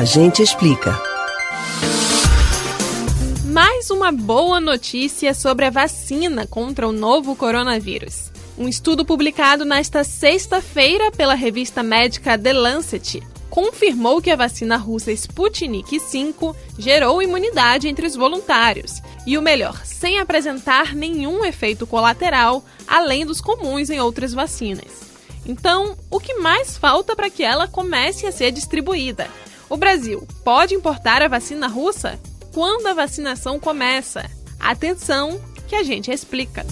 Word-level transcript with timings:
A 0.00 0.04
gente 0.04 0.42
explica. 0.42 0.98
Mais 3.44 3.90
uma 3.90 4.10
boa 4.10 4.58
notícia 4.58 5.34
sobre 5.34 5.66
a 5.66 5.70
vacina 5.70 6.46
contra 6.46 6.88
o 6.88 6.92
novo 6.92 7.36
coronavírus. 7.36 8.32
Um 8.56 8.66
estudo 8.66 9.04
publicado 9.04 9.62
nesta 9.62 10.02
sexta-feira 10.02 11.12
pela 11.12 11.34
revista 11.34 11.82
médica 11.82 12.38
The 12.38 12.54
Lancet 12.54 13.22
confirmou 13.50 14.22
que 14.22 14.30
a 14.30 14.36
vacina 14.36 14.78
russa 14.78 15.12
Sputnik 15.12 15.98
V 15.98 16.54
gerou 16.78 17.22
imunidade 17.22 17.86
entre 17.86 18.06
os 18.06 18.16
voluntários 18.16 19.02
e 19.26 19.36
o 19.36 19.42
melhor, 19.42 19.84
sem 19.84 20.18
apresentar 20.18 20.94
nenhum 20.94 21.44
efeito 21.44 21.86
colateral 21.86 22.64
além 22.88 23.26
dos 23.26 23.42
comuns 23.42 23.90
em 23.90 24.00
outras 24.00 24.32
vacinas. 24.32 25.10
Então, 25.44 25.94
o 26.10 26.18
que 26.18 26.38
mais 26.38 26.78
falta 26.78 27.14
para 27.14 27.28
que 27.28 27.42
ela 27.42 27.68
comece 27.68 28.26
a 28.26 28.32
ser 28.32 28.50
distribuída? 28.50 29.28
O 29.70 29.76
Brasil 29.76 30.26
pode 30.42 30.74
importar 30.74 31.22
a 31.22 31.28
vacina 31.28 31.68
russa? 31.68 32.18
Quando 32.52 32.88
a 32.88 32.92
vacinação 32.92 33.60
começa? 33.60 34.28
Atenção, 34.58 35.40
que 35.68 35.76
a 35.76 35.84
gente 35.84 36.10
explica. 36.10 36.66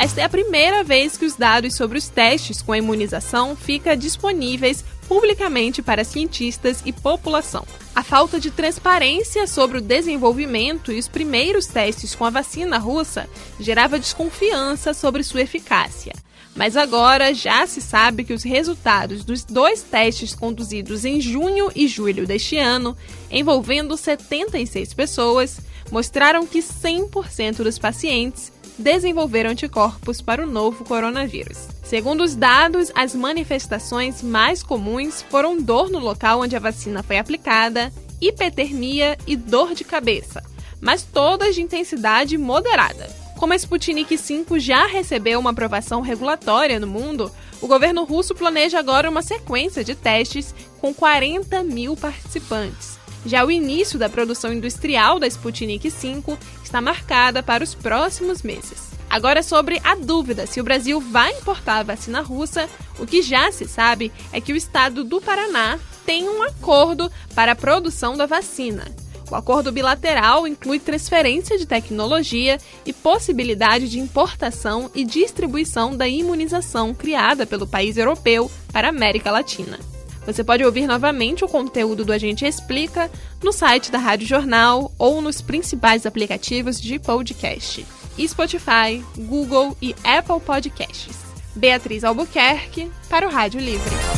Esta 0.00 0.20
é 0.20 0.24
a 0.24 0.28
primeira 0.28 0.82
vez 0.82 1.16
que 1.16 1.24
os 1.24 1.36
dados 1.36 1.76
sobre 1.76 1.96
os 1.96 2.08
testes 2.08 2.60
com 2.60 2.72
a 2.72 2.78
imunização 2.78 3.54
ficam 3.54 3.94
disponíveis 3.94 4.84
publicamente 5.06 5.80
para 5.80 6.02
cientistas 6.02 6.82
e 6.84 6.92
população. 6.92 7.64
A 7.94 8.02
falta 8.02 8.40
de 8.40 8.50
transparência 8.50 9.46
sobre 9.46 9.78
o 9.78 9.80
desenvolvimento 9.80 10.90
e 10.90 10.98
os 10.98 11.06
primeiros 11.06 11.66
testes 11.66 12.16
com 12.16 12.24
a 12.24 12.30
vacina 12.30 12.78
russa 12.78 13.28
gerava 13.60 13.98
desconfiança 13.98 14.92
sobre 14.92 15.22
sua 15.22 15.42
eficácia. 15.42 16.12
Mas 16.58 16.76
agora 16.76 17.32
já 17.32 17.64
se 17.68 17.80
sabe 17.80 18.24
que 18.24 18.32
os 18.32 18.42
resultados 18.42 19.24
dos 19.24 19.44
dois 19.44 19.80
testes 19.80 20.34
conduzidos 20.34 21.04
em 21.04 21.20
junho 21.20 21.70
e 21.72 21.86
julho 21.86 22.26
deste 22.26 22.58
ano, 22.58 22.96
envolvendo 23.30 23.96
76 23.96 24.92
pessoas, 24.92 25.60
mostraram 25.92 26.44
que 26.44 26.58
100% 26.58 27.58
dos 27.58 27.78
pacientes 27.78 28.52
desenvolveram 28.76 29.50
anticorpos 29.50 30.20
para 30.20 30.42
o 30.42 30.50
novo 30.50 30.84
coronavírus. 30.84 31.68
Segundo 31.84 32.24
os 32.24 32.34
dados, 32.34 32.90
as 32.92 33.14
manifestações 33.14 34.20
mais 34.20 34.60
comuns 34.60 35.22
foram 35.30 35.62
dor 35.62 35.88
no 35.88 36.00
local 36.00 36.40
onde 36.40 36.56
a 36.56 36.60
vacina 36.60 37.04
foi 37.04 37.18
aplicada, 37.18 37.92
hipertermia 38.20 39.16
e 39.28 39.36
dor 39.36 39.74
de 39.74 39.84
cabeça, 39.84 40.42
mas 40.80 41.04
todas 41.04 41.54
de 41.54 41.62
intensidade 41.62 42.36
moderada. 42.36 43.27
Como 43.38 43.52
a 43.52 43.56
Sputnik 43.56 44.16
V 44.16 44.58
já 44.58 44.86
recebeu 44.86 45.38
uma 45.38 45.50
aprovação 45.50 46.00
regulatória 46.00 46.80
no 46.80 46.88
mundo, 46.88 47.30
o 47.60 47.68
governo 47.68 48.02
russo 48.02 48.34
planeja 48.34 48.80
agora 48.80 49.08
uma 49.08 49.22
sequência 49.22 49.84
de 49.84 49.94
testes 49.94 50.52
com 50.80 50.92
40 50.92 51.62
mil 51.62 51.96
participantes. 51.96 52.98
Já 53.24 53.44
o 53.44 53.50
início 53.50 53.96
da 53.96 54.08
produção 54.08 54.52
industrial 54.52 55.20
da 55.20 55.26
Sputnik 55.28 55.88
V 55.88 56.36
está 56.64 56.80
marcada 56.80 57.40
para 57.40 57.62
os 57.62 57.76
próximos 57.76 58.42
meses. 58.42 58.88
Agora, 59.08 59.40
sobre 59.40 59.80
a 59.84 59.94
dúvida 59.94 60.44
se 60.44 60.60
o 60.60 60.64
Brasil 60.64 61.00
vai 61.00 61.30
importar 61.30 61.78
a 61.78 61.84
vacina 61.84 62.20
russa, 62.20 62.68
o 62.98 63.06
que 63.06 63.22
já 63.22 63.52
se 63.52 63.68
sabe 63.68 64.10
é 64.32 64.40
que 64.40 64.52
o 64.52 64.56
estado 64.56 65.04
do 65.04 65.20
Paraná 65.20 65.78
tem 66.04 66.28
um 66.28 66.42
acordo 66.42 67.08
para 67.36 67.52
a 67.52 67.56
produção 67.56 68.16
da 68.16 68.26
vacina. 68.26 68.84
O 69.30 69.34
acordo 69.34 69.70
bilateral 69.70 70.46
inclui 70.46 70.78
transferência 70.78 71.58
de 71.58 71.66
tecnologia 71.66 72.58
e 72.86 72.92
possibilidade 72.92 73.88
de 73.88 73.98
importação 73.98 74.90
e 74.94 75.04
distribuição 75.04 75.94
da 75.94 76.08
imunização 76.08 76.94
criada 76.94 77.46
pelo 77.46 77.66
país 77.66 77.96
europeu 77.96 78.50
para 78.72 78.88
a 78.88 78.90
América 78.90 79.30
Latina. 79.30 79.78
Você 80.24 80.44
pode 80.44 80.64
ouvir 80.64 80.86
novamente 80.86 81.44
o 81.44 81.48
conteúdo 81.48 82.04
do 82.04 82.12
Agente 82.12 82.44
Explica 82.44 83.10
no 83.42 83.52
site 83.52 83.90
da 83.90 83.98
Rádio 83.98 84.26
Jornal 84.26 84.92
ou 84.98 85.22
nos 85.22 85.40
principais 85.40 86.04
aplicativos 86.04 86.80
de 86.80 86.98
podcast: 86.98 87.86
Spotify, 88.18 89.02
Google 89.16 89.76
e 89.80 89.94
Apple 90.04 90.40
Podcasts. 90.40 91.16
Beatriz 91.56 92.04
Albuquerque 92.04 92.90
para 93.08 93.26
o 93.26 93.30
Rádio 93.30 93.60
Livre. 93.60 94.17